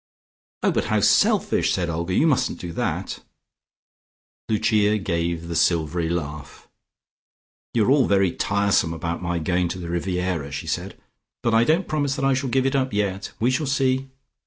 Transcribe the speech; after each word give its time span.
"Oh, 0.63 0.71
but 0.71 0.85
how 0.85 0.99
selfish!" 0.99 1.71
said 1.73 1.87
Olga. 1.87 2.15
"You 2.15 2.25
mustn't 2.25 2.59
do 2.59 2.71
that." 2.71 3.19
Lucia 4.49 4.97
gave 4.97 5.47
the 5.47 5.55
silvery 5.55 6.09
laugh. 6.09 6.67
"You 7.75 7.85
are 7.85 7.91
all 7.91 8.07
very 8.07 8.31
tiresome 8.31 8.93
about 8.95 9.21
my 9.21 9.37
going 9.37 9.67
to 9.67 9.77
the 9.77 9.89
Riviera," 9.89 10.51
she 10.51 10.65
said. 10.65 10.97
"But 11.43 11.53
I 11.53 11.63
don't 11.65 11.87
promise 11.87 12.15
that 12.15 12.25
I 12.25 12.33
shall 12.33 12.49
give 12.49 12.65
it 12.65 12.75
up 12.75 12.93
yet. 12.93 13.31
We 13.39 13.51
shall 13.51 13.67
see! 13.67 14.09